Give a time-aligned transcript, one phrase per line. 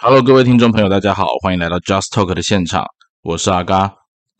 [0.00, 2.86] Hello，各位听众朋友，大家好，欢迎来到 Just Talk 的现场，
[3.22, 3.92] 我是阿嘎，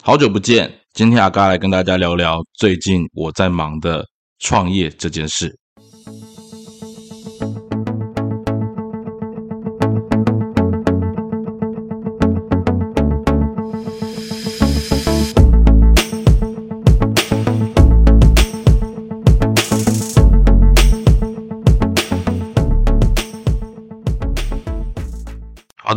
[0.04, 4.06] 好久不见，今天阿嘎来跟大家聊聊最近我在忙的
[4.38, 5.52] 创业这件事。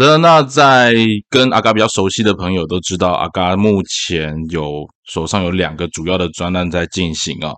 [0.08, 0.94] 的，那在
[1.30, 7.52] 跟阿嘎比较熟悉的朋友都知道，阿嘎目前有手上有两个主要的专案在进行啊。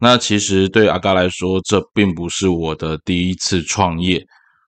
[0.00, 4.22] 那其实对阿嘎来说，这并不是我的第一次创业。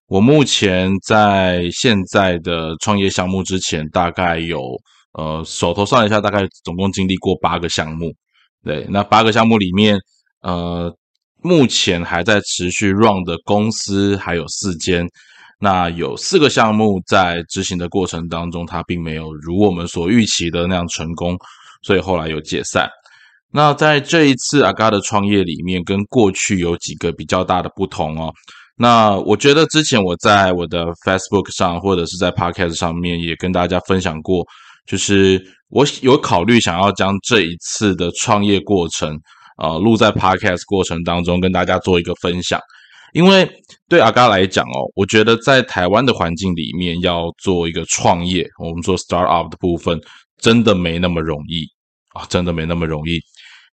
[0.07, 4.61] 我目前在现在的创业项目之前，大概有
[5.13, 8.11] 呃手头算一下，大概总共经历过八个项目。
[8.63, 9.99] 对，那八个项目里面，
[10.41, 10.91] 呃，
[11.43, 15.05] 目前还在持续 run 的公司还有四间。
[15.59, 21.37] 那有四个项目在执行的过程当中，它并没有如我们所预期的那样成功，
[21.83, 22.89] 所以后来有解散。
[23.51, 28.31] 那在这一次阿嘎的创业里面，跟过去有几个比较大的不同哦。
[28.77, 34.45] 那我觉得之前我在我的 Facebook 上或者是在 Podcast 上面也跟大家分享过，
[34.87, 39.19] 就是我有考虑想要将这一次的创业过程，
[39.61, 42.57] 呃，录在 Podcast 过程当中跟大家做一个分享。
[43.13, 43.49] 因为
[43.87, 49.99] 对阿嘎来讲哦，我觉得在台湾的环境里面要做一个创业，我们做 start up 的部分，
[50.37, 51.65] 真的没那么容易
[52.13, 53.19] 啊，真的没那么容易。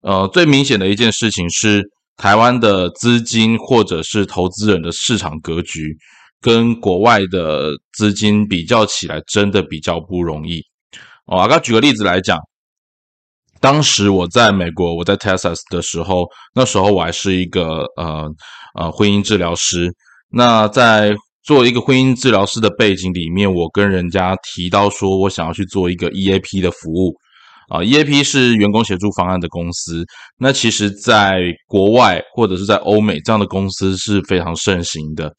[0.01, 1.83] 呃，最明显的一件事情是，
[2.17, 5.97] 台湾的资金或者是投资人的市场格局，
[6.39, 10.61] 跟国外的资金比较起来，真的比较不容易。
[11.25, 12.39] 哦，阿嘎举个例子来讲。
[13.61, 18.29] 当时我在美国，我在 Texas 的时候，那时候我还是一个呃
[18.75, 19.91] 呃婚姻治疗师。
[20.29, 27.13] 那在做一个婚姻治疗师的背景里面，我跟人家提到说我想要去做一个 EAP 的服务
[27.69, 30.03] 啊，EAP 是员工协助方案的公司。
[30.37, 35.31] 那其实，在国外或者是在欧美，这样的公司是非常盛行的。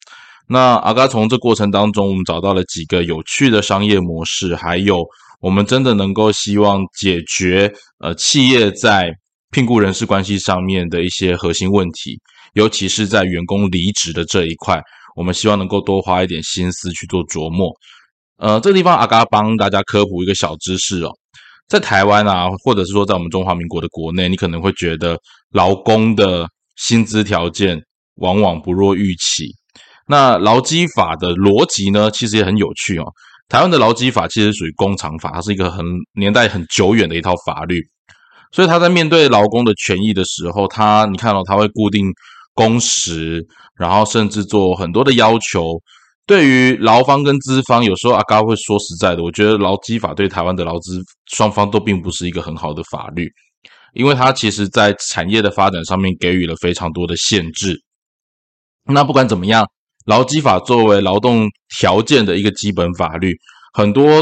[0.49, 5.05] 那阿嘎从这过程当中，我们找到了几个有趣的商业模式，还有。
[5.39, 9.11] 我们真的能够希望解决呃企业在
[9.51, 12.19] 聘雇人事关系上面的一些核心问题，
[12.57, 14.81] 尤其是在员工离职的这一块，
[15.15, 17.71] 我们希望能够多花一点心思去做琢磨。
[18.37, 21.11] 呃，这个地方阿嘎帮大家科普一个小知识哦，
[21.67, 25.15] 在台湾啊，或者是说在我们中华民国的国内，你可能会觉得
[25.51, 26.47] 劳工的
[26.77, 27.79] 薪资条件
[28.15, 29.45] 往往不若预期。
[30.07, 33.05] 那劳基法的逻辑呢，其实也很有趣哦。
[33.49, 35.85] 台湾的劳基法其实属于工厂法，它是一个很
[36.19, 37.83] 年代很久远的一套法律，
[38.51, 42.11] 所以他在面对劳工的权益的时候，他你看到他会固定
[42.57, 43.45] 工时，
[43.79, 45.79] 然后甚至做很多的要求。
[46.25, 51.01] 对于劳方跟资方，有时候阿高会说实在的，我觉得劳基法对台湾的劳资
[51.31, 53.31] 双方都并不是一个很好的法律，
[53.93, 57.79] 因为它其实在产业的发展上面给予了非常多的限制。
[58.85, 59.65] 那不管怎么样。
[60.07, 63.35] 劳基法作为劳动条件的一个基本法律，
[63.73, 64.21] 很多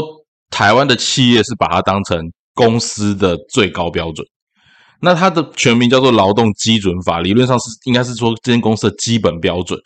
[0.50, 2.18] 台湾的企业是把它当成
[2.54, 4.26] 公司的最高标准。
[5.00, 9.78] 那它的全名叫做劳动基准法，理论上是应该是说这间公司的基本标准。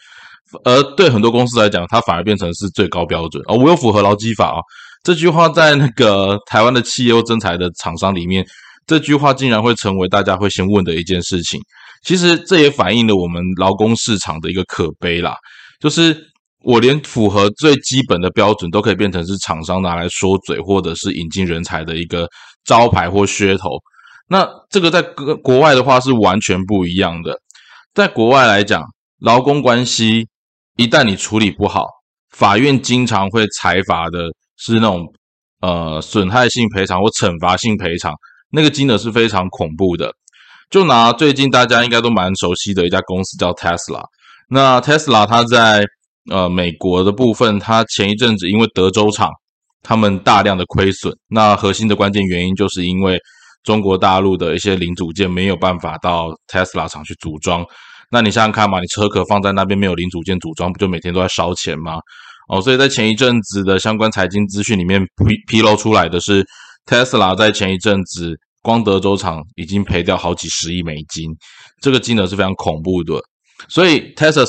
[0.65, 3.43] 而对很多公司来讲，它反而变成是最高标准。
[3.47, 4.59] 而我有符合劳基法啊，
[5.05, 8.45] 这句话在那个台湾的企业或增材的厂商里面，
[8.87, 11.61] 这句话竟然会成为大家会先问的一件事情。
[12.05, 15.37] 其实这也反映了我们劳工市场的一个可悲啦。
[15.81, 16.17] 就是
[16.65, 22.29] 我连符合最基本的标准都可以变成是厂商拿来说嘴，或者是引进人才的一个
[22.65, 23.79] 招牌或噱头。
[24.33, 27.37] 那这个在国国外的话是完全不一样的。
[27.93, 28.81] 在国外来讲，
[29.19, 30.29] 劳工关系
[30.77, 31.85] 一旦你处理不好，
[32.31, 35.05] 法院经常会裁罚的是那种
[35.61, 38.15] 呃损害性赔偿或惩罚性赔偿，
[38.53, 40.15] 那个金额是非常恐怖的。
[40.71, 44.05] 就拿最近大家应该都蛮熟悉的一家公司叫 Tesla。
[44.49, 45.85] 那 Tesla 它在
[46.31, 49.29] 呃美国的部分，它前一阵子因为德州厂
[49.83, 53.19] 他们大量的亏损，那核心的关键原因就是因为
[53.63, 57.65] 中国大陆的一些零组件没有办法到 Tesla 厂去组装。
[58.11, 61.99] 那你想想看嘛，你车壳放在那边没有零组件组装，不就每天都在烧钱吗？
[62.49, 66.45] 哦，所以在前一阵子的相关财经资讯里面披披露出来的是
[66.87, 71.31] ，Tesla 在前一阵子光德州厂已经赔掉好几十亿美金，
[71.81, 73.15] 这个金额是非常恐怖的。
[73.69, 74.45] 所以，Tesla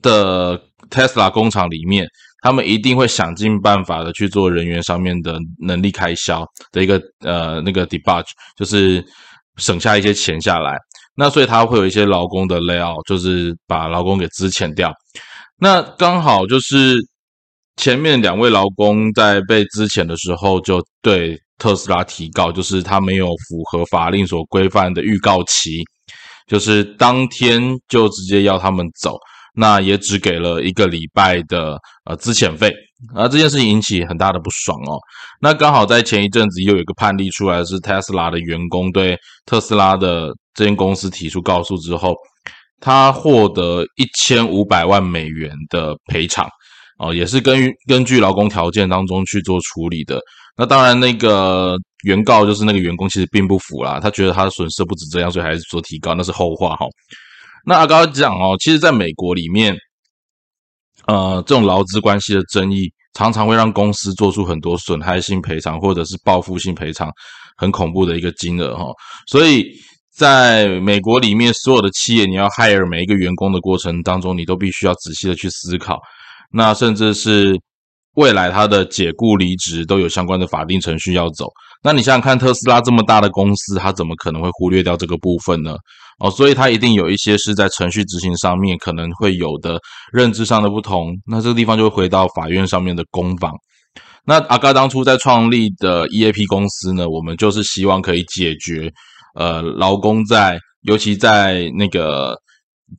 [0.00, 0.58] 的
[0.88, 2.06] Tesla 工厂里面，
[2.42, 8.24] 他们一定会想尽办法的去做人员上面的能力开销的一个呃那个 debug，
[8.56, 9.04] 就是
[9.56, 10.76] 省下一些钱下来。
[11.16, 14.92] 那所以他会有一些劳工的 layout，就是把劳工给资遣掉。
[15.58, 16.96] 那刚好就是
[17.76, 25.82] 前面两位劳工在被之前的时候就对特斯拉提告，就是他没有符合法令所规范的预告期，
[26.46, 29.18] 就是当天就直接要他们走，
[29.54, 32.72] 那也只给了一个礼拜的呃资遣费，
[33.14, 34.98] 而这件事情引起很大的不爽哦。
[35.40, 39.16] 那刚好在前一阵子又有一个判例出来，是特斯拉的员工对
[39.46, 42.14] 特斯拉的这间公司提出告诉之后。
[42.82, 46.48] 他获得一千五百万美元的赔偿，
[46.98, 50.18] 哦，也是根根据劳工条件当中去做处理的。
[50.56, 56.86] 那当然，那个原告就是那个员工，其实并不服啦，他觉得他的损失不止这样，所以还是做提高，那是后话哈。
[57.64, 59.76] 那阿高讲哦，其实在美国里面，
[61.06, 67.10] 呃，这种劳资关系的争议，常常会让公司做出很多损害性赔偿或者是报复性赔偿，
[67.56, 68.86] 很恐怖的一个金额哈，
[69.26, 69.66] 所以。
[70.12, 75.98] 在美国里面，所有的企业你要 hire 每一个员工的过程当中，你都必须要仔细的去思考。
[76.52, 77.58] 那甚至是
[78.16, 81.46] 未来他的解雇离职都有相关的法定程序要走。
[81.82, 85.76] 那你想想看，特斯拉这么大的公司，他怎么可能会忽略掉这个部分呢？
[86.20, 89.80] 哦，所以他一定有一些是在程序执行上面可能会有的
[90.12, 91.12] 认知上的不同。
[91.26, 93.52] 那这个地方就会回到法院上面的攻防。
[94.26, 98.92] 那阿嘎当初在创立的 EAP 公司呢，我们就是希望可以解决。
[99.34, 102.36] 呃，劳工在尤其在那个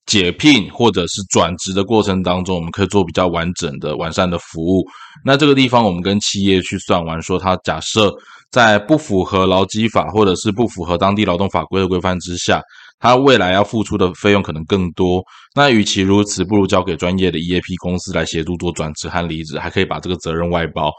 [0.05, 4.83] 解聘或者是转职的过程当中，我们可以做比较完整的、完善的服务。
[5.23, 8.11] 那这个地方，我们跟企业去算完，说他假设
[8.49, 12.61] 在不符合劳基法或者是不符合当地劳动法规的规范之下，
[13.01, 15.21] 他未来要付出的费用可能更多。
[15.55, 20.91] 那与其如此，不如交给专业的 EAP 公司来协助做转职和离职，还可以把这个责任外包。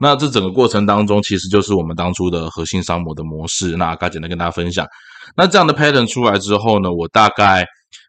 [0.00, 3.76] 那这整个过程当中，其实就是我们当初的核心商模的模式。
[3.76, 4.86] 那刚简单跟大家分享。
[5.36, 7.66] 那这样的 pattern 出来之后呢，我大概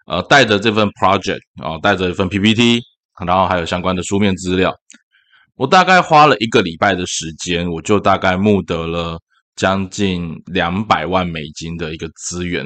[0.07, 2.79] 呃带着这份 project 啊，带着一份 PPT，
[3.25, 4.73] 然后还有相关的书面资料，
[5.57, 9.19] 我大概花了一个礼拜的时间，我就大概募得了
[9.57, 12.65] 将近两百万美金的一个资源，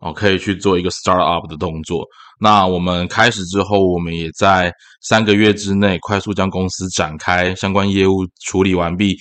[0.00, 2.04] 哦，可以去做一个 start up 的动作。
[2.40, 9.16] 那我们开始之后，我们也在三个月之内快速将公司展开相关业务处理完毕，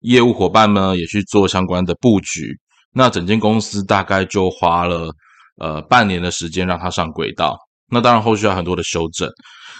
[0.00, 2.50] 业务伙伴们也去做相关的布局。
[2.92, 5.10] 那整间公司大概就花了
[5.58, 7.56] 呃半年的时间让它上轨道。
[7.90, 9.30] 那当然后续要很多的修正。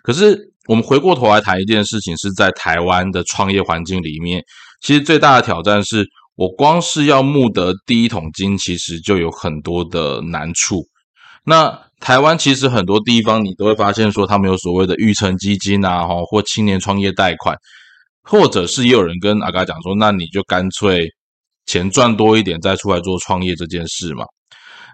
[0.02, 0.38] 可是
[0.68, 4.40] 我们回过头来谈一件事情，是在台湾的创业环境里面，
[4.80, 6.06] 其实最大的挑战是
[6.36, 10.84] 我光是要募得第一桶金，其实就有很多的难处。
[11.44, 17.56] 那台湾其实很多地方你都会发现说，他们有所谓的育成基金啊，哈，或青年创业贷款，
[18.22, 21.08] 或者是也有人跟阿嘎讲说，那你就干脆
[21.64, 24.24] 钱赚多一点再出来做创业这件事嘛。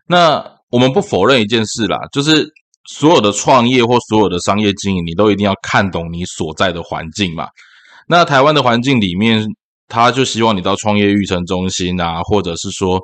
[0.06, 2.48] 那我们不否认一件事啦，就是
[2.88, 7.48] 所有的创业或所有的商业经营，你都一定要看懂你所在的环境嘛。
[8.06, 9.46] 那台湾的环境里面，
[9.92, 12.98] 他就希望你到创业育成中心啊，或者是说。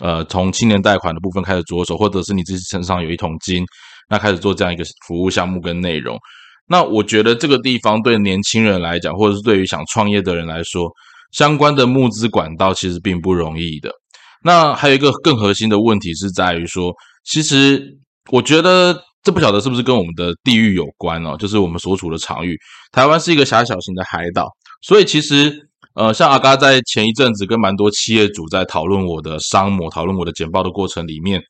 [0.00, 3.64] 呃，从青年贷款的部分开始着手，或者是你自己身上有一桶金，
[4.10, 6.18] 那开始做这样一个服务项目跟内容。
[6.66, 10.90] 那我觉得这个地方对年轻人来讲，或者是对于想创业的人来说，
[11.30, 13.88] 相关的募资管道其实并不容易的。
[14.42, 16.92] 那还有一个更核心的问题是在于说，
[17.22, 17.80] 其实
[18.32, 22.58] 我觉得这不晓得是不是跟我们的地域有关哦，就是我们所处的场域，
[22.90, 24.48] 台湾是一个狭小型的海岛，
[24.82, 25.68] 所以其实。
[25.94, 31.40] 呃，像阿嘎在前一阵子跟蛮多企业主在讨论我的商模、讨论我的简报的过程里面，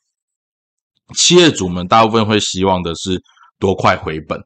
[1.14, 3.23] 企业主们大部分会希望的是
[3.59, 4.38] 多快回本。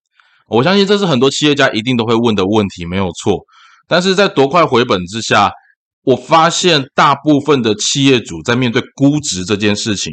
[0.47, 3.41] 我相信这是很多企业家一定都会问的问题，没有错。
[3.89, 5.51] 但是在多快回本之下，
[6.05, 10.13] 我发现大部分的企业主在面对估值这件事情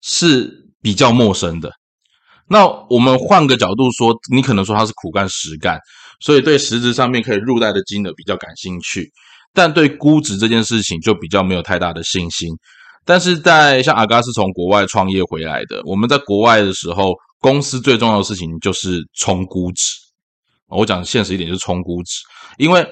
[0.00, 1.72] 是比较陌生的。
[2.48, 5.80] 那我们换个角度说，你可能说他是苦干实干。
[6.20, 9.10] 所以对实质上面可以入袋的金额比较感兴趣，
[9.54, 12.50] 但对估值这件事情就比较没有太大的信心。
[13.06, 19.94] 但是在像阿嘎是从国外创业回来的，我们在国外的时候，公司最重要的事情就是冲估值。
[20.68, 22.20] 我讲现实一点就是冲估值，
[22.58, 22.86] 因为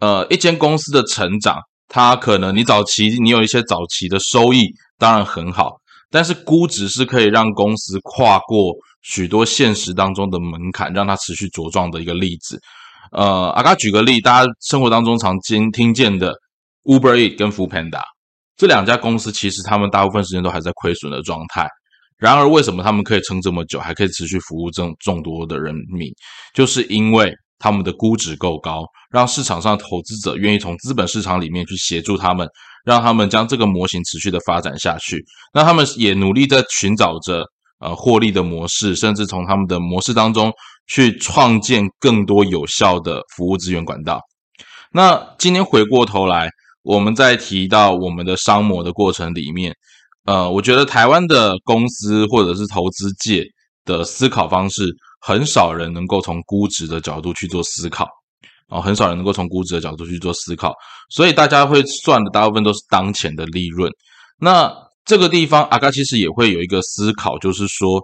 [0.00, 4.68] 呃一间公司的成长，它可能你早期你有一些早期的收益，
[4.98, 5.72] 当然很好，
[6.10, 8.72] 但是估值是可以让公司跨过。
[9.06, 12.58] 许多现实当中的门槛，让它持续茁壮的一个例子。
[13.14, 16.34] 呃，阿嘎举个例，大家生活当中常经听见的
[16.82, 18.02] Uber e a t 跟 Food Panda
[18.56, 21.68] 这两家公司，其实他们大部分时间都还在亏损的状态。
[22.18, 26.08] 然而，为什么他们可以撑这么久，还可以持续服务众众多的人民？
[26.54, 32.48] 就是因为他们的估值够高，让市场上投资者愿意从资本市场里面去协助他们，
[32.84, 35.24] 让他们将这个模型持续的发展下去。
[35.52, 37.48] 那他们也努力在寻找着。
[37.84, 40.50] 呃获利的模式，甚至从他们的模式当中
[40.86, 44.18] 去创建更多有效的服务资源管道。
[44.90, 46.48] 那今天回过头来，
[46.82, 49.74] 我们在提到我们的商模的过程里面，
[50.24, 53.44] 呃，我觉得台湾的公司或者是投资界
[53.84, 54.86] 的思考方式，
[55.20, 58.08] 很少人能够从估值的角度去做思考。
[58.68, 60.72] 哦，很少人能够从估值的角度去做思考，
[61.10, 63.92] 所以大家会算的大部分都是当前的利润。
[64.38, 64.72] 那
[65.04, 68.00] 这个地方，阿嘎其实也会有一个思考，就是说，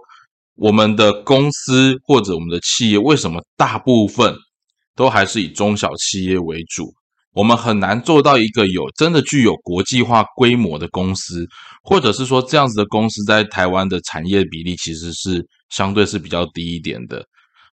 [0.55, 4.35] 我们的公司或者我们的企业，为什么大部分
[4.95, 6.93] 都还是以中小企业为主？
[7.33, 11.47] 我们很难做到一个有真的具有国际化规模的公司，
[11.81, 17.25] 或者是说这样子的公司在台湾的产业比例其实是相对是比较低一点的。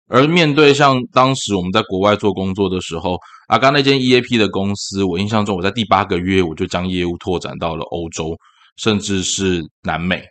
[0.07, 3.17] 而面对像当时我们在国外做工作的时候，
[3.49, 8.33] 阿刚那间 EAP 的公司，我印象中我在第八个月我就将业务拓展到了欧洲，
[8.77, 10.23] 甚至是南美。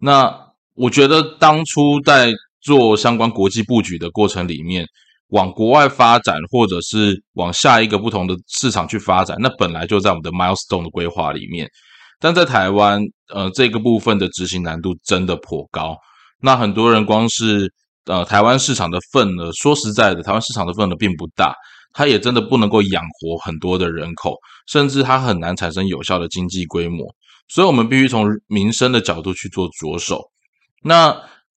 [0.00, 0.34] 那
[0.74, 4.86] 我觉得当初在做相关国际布局的过程里面，
[5.28, 11.68] 往国外发展或者是往下一个不同的市场去发展，那本来就在我们的 milestone 的规划里面。
[12.20, 13.00] 但在台湾，
[13.32, 15.96] 呃，这个部分的执行难度真的颇高。
[16.40, 17.72] 那很多人光是
[18.06, 21.54] 呃，台湾市场的份额，说实在的，台湾市场的份额并不大，
[21.92, 24.34] 它也真的不能够养活很多的人口，
[24.66, 27.06] 甚至它很难产生有效的经济规模，
[27.48, 30.22] 所以我们必须从民生的角度去做着手。
[30.82, 31.10] 那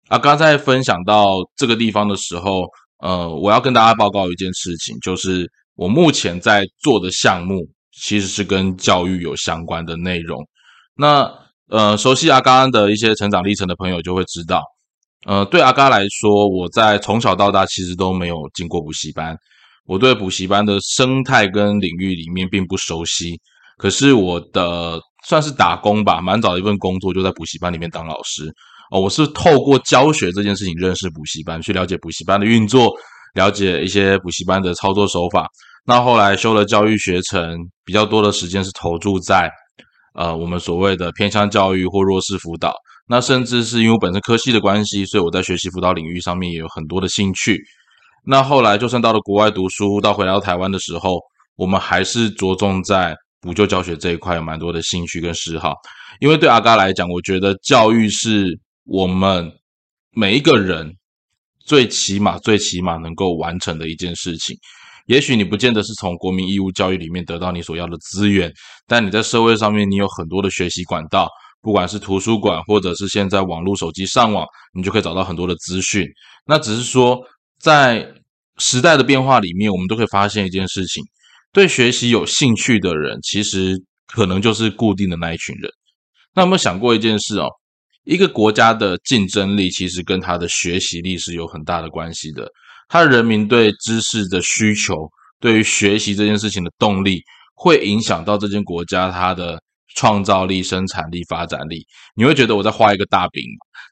[0.08, 2.64] 啊，刚才分享到这个地方的时候，
[3.00, 10.38] 呃，我要跟大家报告一件事情，就是我目前在做的项目其实是跟教育有相关的内容。
[10.96, 11.30] 那
[11.68, 14.62] 呃，熟悉阿刚的一些成长历程的朋友就会知道。
[15.26, 19.36] 呃，对阿刚来说，我在从小到大其实都没有进过补习班，
[19.84, 23.38] 我对补习班的生态跟领域里面并不熟悉。
[23.76, 24.98] 可是我的
[25.28, 28.50] 算是打工吧，蛮早的一份工作就在补习班里面当老师。
[28.90, 32.90] 哦，我是透过教学这件事情认识补习班，去了解补习班的运作，
[33.34, 35.46] 了解一些补习班的操作手法。
[35.84, 39.50] 那后来修了教育学程，比较多的时间是投注在
[40.14, 42.72] 呃我们所谓的偏向教育或弱势辅导。
[43.06, 47.58] 那甚至是因为我本身科系的关系，所以我在学习辅导领域上面也有很多的兴趣。
[48.24, 51.18] 那后来就算到了国外读书，到回到台湾的时候，
[51.56, 55.74] 我们还是着重在补救教学这一块有蛮多的兴趣跟嗜好。
[56.20, 59.52] 因为对阿嘎来讲，我觉得教育是我们
[60.12, 60.92] 每一个人
[61.64, 64.56] 最起码、最起码能够完成的一件事情。
[65.06, 68.52] 也许你不见得是从国民义务教育里面得到你所要的资源，
[68.86, 71.28] 但你在社会上面，你有很多的学习管道。
[71.60, 76.06] 不管是图书馆，或者是现在网络手机上网，你就可以找到很多的资讯。
[76.46, 77.18] 那只是说，
[77.58, 78.06] 在
[78.58, 81.02] 时代的变化里面，我们都可以发现一件事情：
[81.52, 83.76] 对学习有兴趣的人，其实
[84.06, 85.70] 可能就是固定的那一群人。
[86.34, 87.48] 那有没有想过一件事哦？
[88.04, 92.48] 一个国家的竞争力，其实跟它的学习力是有很大的关系的。
[92.88, 95.08] 它人民对知识的需求，
[95.40, 97.20] 对于学习这件事情的动力，
[97.54, 99.60] 会影响到这间国家它的。
[99.94, 103.42] 创造力、生产力、发展力，你会觉得我在画一个大饼，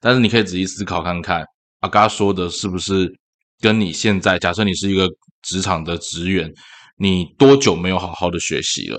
[0.01, 1.43] 但是你可以仔细思考看看，
[1.81, 3.13] 阿嘎说的是不是
[3.61, 4.39] 跟你现在？
[4.39, 5.09] 假设你是一个
[5.43, 6.53] 职场的职员，
[6.99, 8.99] 你多久没有好好的学习了？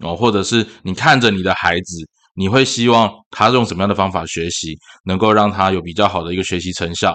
[0.00, 1.96] 哦，或者是你看着你的孩子，
[2.34, 7.14] 你会希望他用什么样的方法学习，能够让他有比较好的一个学习成效？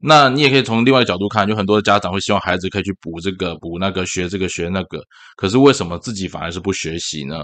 [0.00, 5.00] 那你也可以从另外一个角度看，就很多的家长会希望孩子可以去补这个、补那个、学这个、学那个，
[5.36, 7.42] 可是为什么自己反而是不学习呢？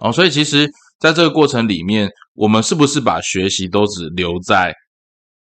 [0.00, 4.74] 哦，所以其实在这个过程里面，我们是不是把学习都只留在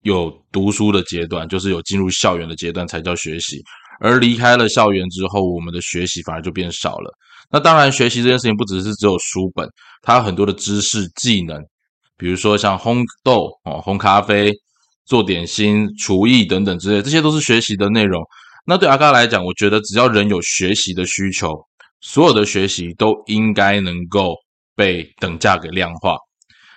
[0.02, 3.62] 有读书的阶段，就是有进入校园的阶段才叫学习，
[4.00, 7.12] 而离开了校园之后，我们的学习反而就变少了。
[7.50, 9.68] 那当然，学习这件事情不只是只有书本，
[10.02, 11.60] 它有很多的知识技能，
[12.16, 14.52] 比如说像烘豆哦、烘咖啡、
[15.06, 18.22] 做点心、厨艺等等之类，这些都是学习的内容。
[18.66, 21.48] 那对阿嘎来讲，我觉得只要人有学习的需求。
[22.02, 24.34] 所有的学习都应该能够
[24.74, 26.16] 被等价给量化。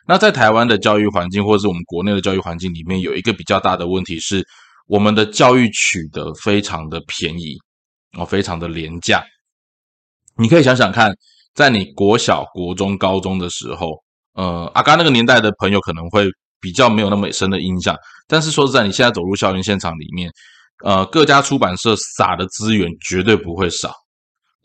[0.06, 4.46] 那在台湾的教育环境，或者是我们国内的教育环境里面，有一个比较大的问题是，
[4.88, 7.58] 我们的教育取得非常的便宜
[8.18, 9.24] 哦，非常的廉价。
[10.38, 11.14] 你可以想想看，
[11.54, 13.92] 在你国小、国中、高中的时候，
[14.34, 16.28] 呃，阿刚那个年代的朋友可能会
[16.60, 17.96] 比较没有那么深的印象。
[18.28, 20.32] 但是说实在，你现在走入校园现场里面，
[20.84, 23.94] 呃，各家出版社撒的资源绝对不会少。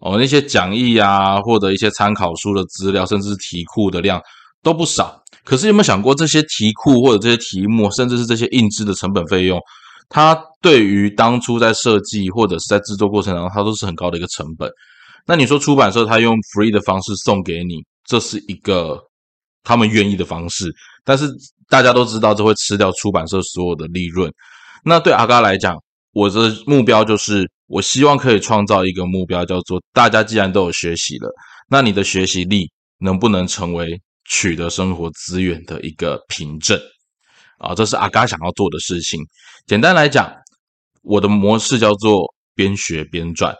[0.00, 4.22] 哦，那些讲义啊，或者一些参考书的资料，甚至题库的量
[4.62, 5.20] 都不少。
[5.44, 9.60] 可是有没有想过，这些题库或者这些题目，甚至是这些印制的成本费用，
[10.09, 14.71] 它对于当初在设计或者是在制作过程当中，它都是很高的一个成本。
[15.27, 18.99] 那你说出版社他用 free 的方式送给你，这是一个
[19.62, 20.73] 他们愿意的方式，
[21.05, 21.29] 但是
[21.69, 24.33] 大家都知道这会吃掉出版社所有的利润。
[24.83, 25.77] 那对阿嘎来讲，
[26.12, 31.29] 我的目标就是，我希望可以创造一个目标，叫做大家既然都有学习了，
[31.69, 34.00] 那你的学习力能不能成为
[34.31, 36.81] 取得生活资源的一个凭证？
[37.59, 39.21] 啊，这是阿嘎想要做的事情。
[39.67, 40.33] 简单来讲，
[41.03, 43.55] 我的模式叫做边学边赚。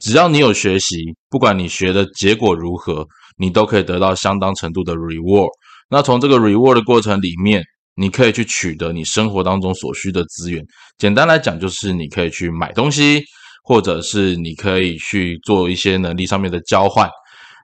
[0.00, 0.96] 只要你有学习，
[1.30, 3.06] 不管你学的结果如何，
[3.38, 5.48] 你都可以得到相当程度的 reward。
[5.88, 7.62] 那从这个 reward 的过程里面，
[7.94, 10.62] 你可以去取得你生活当中所需的资源。
[10.98, 13.22] 简单来讲，就是你可以去买东西，
[13.62, 17.08] 或者是你可以去做一些能力上面的交换。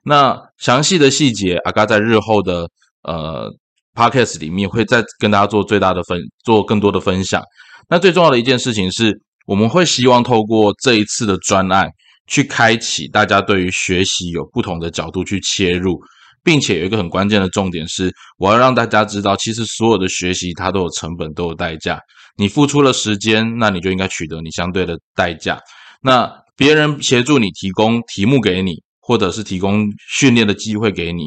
[0.03, 2.67] 那详细的细节，阿嘎在日后的
[3.03, 3.47] 呃
[3.93, 7.41] podcast 里面会再跟大家做最大的分，做更多的分享。
[7.89, 9.13] 那最重要的一件事情是，
[9.45, 11.89] 我们会希望透过这一次的专案。
[12.25, 15.99] 去开启大家对于学习有不同的角度去切入，
[16.41, 21.99] 并且有一个很关键的重点是，我要让大家知道，其实所有的学习它都有成本，都有代价。
[22.37, 25.59] 你付出了时间，那你就应该取得你相对的代价。
[26.01, 31.25] 那别人协助你提供题目给你，或者是提供训练的机会给你，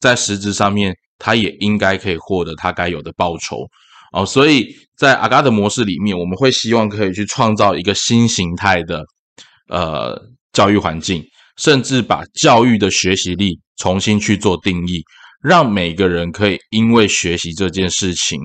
[0.00, 3.58] 在实质上面，他也应该可以获得他该有的报酬
[4.12, 4.24] 哦。
[4.24, 9.04] 所以在阿嘎的模式里面，我们会希望可以去创造一个新形态的，
[9.68, 10.20] 呃。
[10.54, 11.22] 教育环境，
[11.58, 15.00] 甚至把教育的学习力重新去做定义，
[15.40, 18.40] 让每个人可以因为学习这件事情，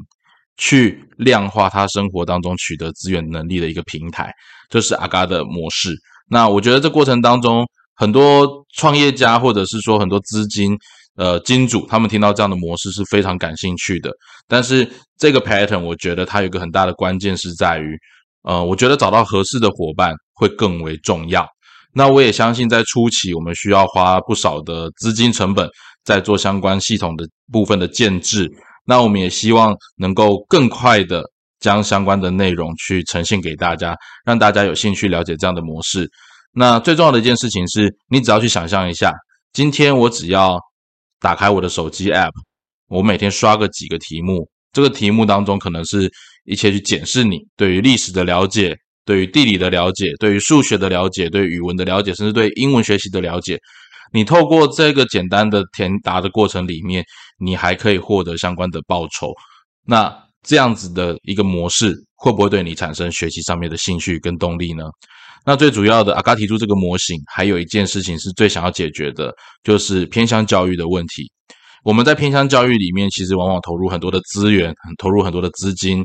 [0.57, 4.31] 去量化他生活当中取得资源能力的一个平台，
[4.69, 5.95] 这是阿嘎的模式。
[6.29, 7.65] 那我觉得这过程当中，
[7.95, 10.77] 很多创业家或者是说很多资金
[11.15, 14.11] 呃金主，他们听到这样的模式是非常感兴趣的。
[14.47, 17.97] 但是这个 pattern，我觉得它有一个很大的关键是在于，
[18.43, 21.47] 呃，我觉得找到合适的伙伴会更为重要。
[21.93, 25.69] 那我也相信，在初期我们需要花不少的资金成本，
[26.03, 28.51] 在做相关系统的部分的建制。
[28.85, 31.23] 那我们也希望能够更快的
[31.59, 36.09] 将相关的内容去呈现给大家，让大家有兴趣了解这样的模式。
[36.51, 39.13] 那最重要的一件事情是，你只要去想象一下，
[39.53, 40.59] 今天我只要
[41.23, 42.33] 打开我的手机 App，
[42.89, 46.11] 我每天刷个几个题目，这个题目当中可能是
[46.43, 48.77] 一切去检视你对于历史的了解。
[49.05, 53.59] 对于地理的了解，对于数学的了解，对语文的了解，甚至对英文学习的了解，
[54.13, 57.03] 你透过这个简单的填答的过程里面，
[57.37, 59.33] 你还可以获得相关的报酬。
[59.85, 60.09] 那
[60.41, 64.85] 这样子的一个模式，会不会对你产生学习上面的兴趣跟动力呢？
[65.45, 71.29] 那最主要的，阿嘎提出这个模型，还有一件事情是最想要解决的，就是偏向教育的问题。
[71.83, 76.03] 我们在偏向教育里面，其实往往投入很多的资源，投入很多的资金。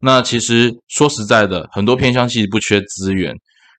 [0.00, 3.32] 那其实说实在的，很多偏乡其实不缺资源，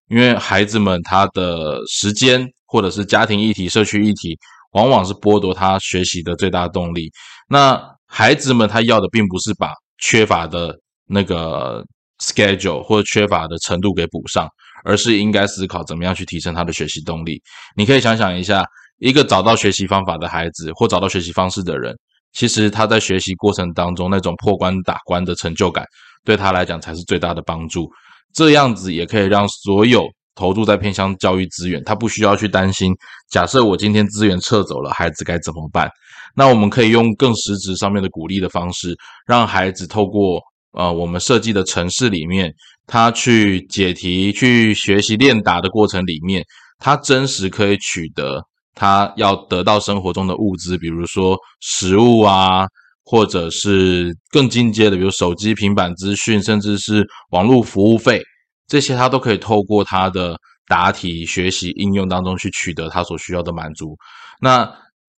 [0.07, 4.37] 因为孩子们他的时间或者是家庭议题、社区议题，
[4.71, 7.11] 往往是剥夺他学习的最大动力。
[7.49, 10.73] 那孩子们他要的并不是把缺乏的
[11.05, 11.83] 那个
[12.23, 14.47] schedule 或者缺乏的程度给补上，
[14.83, 17.41] 而是应该思考怎么样去提升他的学习动力。
[17.75, 18.65] 你可以想想一下，
[18.99, 21.95] 一个找到学习方法的孩子或找到学习方式的人，
[22.33, 25.85] 其实他在学习过程当中那种破关打关的成就感。
[26.23, 27.89] 对他来讲才是最大的帮助，
[28.31, 32.93] 这样子也可以让所有投注在偏乡教育资源，他不需要去担心。
[33.31, 35.89] 假设我今天资源撤走了，孩子该怎么办？
[36.35, 40.39] 那我们可以用更实质上面的鼓励的方式，让孩子透过
[40.73, 42.53] 呃我们设计的城市里面，
[42.87, 46.43] 他去解题、去学习练答的过程里面，
[46.79, 48.41] 他真实可以取得
[48.75, 52.67] 他要得到生活中的物资，比如说食物啊。
[53.03, 58.21] 或者是更进阶的，比如手机、平板资讯，甚至是网络服务费，
[58.67, 63.97] 这些他都可以透过他的答题学习应用当中去取得他所需要的满足。
[64.39, 64.71] 那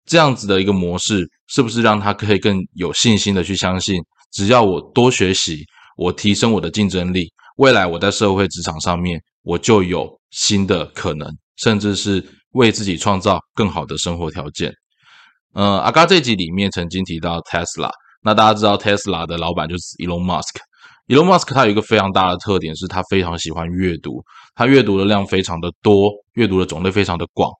[0.07, 4.01] 这样子的一个模式，是不是让他可以更有信心的去相信，
[4.33, 5.62] 只要我多学习，
[5.98, 14.72] 我提升我的竞争力，未来我在社会职场上面，我就有新的可能，甚至是为自己创造更好的生活条件。
[15.54, 17.90] 呃，阿嘎这集里面曾经提到 Tesla，
[18.22, 20.56] 那大家知道 Tesla 的老板就是 Elon Musk。
[21.08, 24.22] Elon Musk 他有一个非常大的特点，是他非常喜欢阅读，
[24.54, 27.50] 他阅读的量非常的多，阅读的种类非常的广。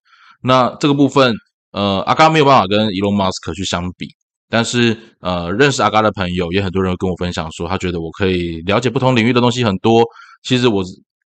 [0.43, 1.35] 那这个部分，
[1.73, 4.07] 呃，阿嘎没有办法跟 Elon Musk 去相比，
[4.53, 10.05] 但是呃，认识阿嘎的朋友也很多人跟我分享说，他觉得我可以了解不同领域的东西很多。
[10.43, 10.85] 其实我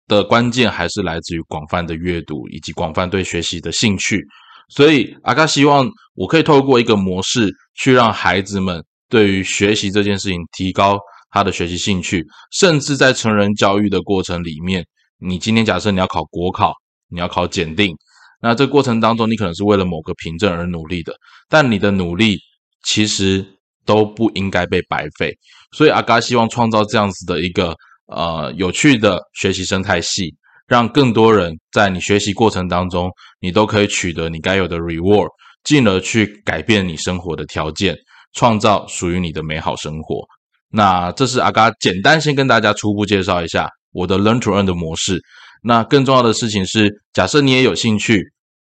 [0.09, 4.21] 的关键还是来自于广泛的阅读以及广泛对学习的兴趣。
[4.67, 10.99] 所以阿嘎希望我可以透过一个模式，去让孩子们对于学习这件事情提高
[11.31, 14.85] 他的学习兴趣，甚至在成人教育的过程里面，
[15.17, 16.73] 你今天假设你要考国考，
[17.09, 17.95] 你要考检定，
[18.41, 21.15] 那这过程当中你可能是为了某个凭证而努力的，
[21.47, 22.37] 但你的努力
[22.83, 23.45] 其实
[23.85, 25.33] 都不应该被白费。
[25.75, 27.75] 所以阿嘎希望创造这样子的一个
[28.07, 30.33] 呃有趣的学习生态系，
[30.67, 35.27] 让更多人在你学习过程当中，你都可以取得你该有的 reward，
[35.63, 37.95] 进而去改变你生活的条件，
[38.33, 40.23] 创造属于你的美好生活。
[40.69, 45.21] 那这是阿嘎简单先跟大家初步介绍一下我的 Learn to Earn 的模式。
[45.61, 48.21] 那更重要的事情是，假设你也有兴趣，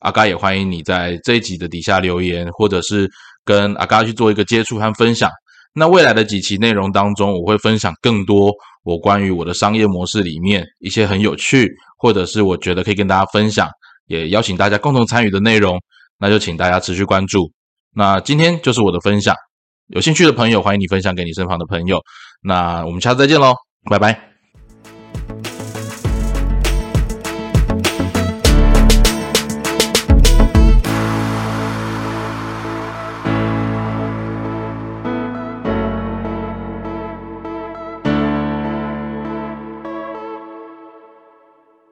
[0.05, 3.11] 阿嘎也欢迎你在这一集的底下留言，或者是
[3.43, 5.31] 跟阿嘎去做一个接触和分享。
[5.75, 8.53] 那未来的几期内容当中，我会分享更多
[8.85, 13.69] 我关于我的商业模式里面一些很有趣，或者是我觉得可以跟大家分享，
[14.07, 15.81] 也邀请大家共同参与的内容。
[16.19, 17.51] 那就请大家持续关注。
[17.95, 19.35] 那今天就是我的分享。
[19.89, 21.99] 有兴趣的朋友，欢迎你分享给你身旁的朋友。
[22.43, 23.55] 那我们下次再见喽，
[23.91, 24.34] 拜拜。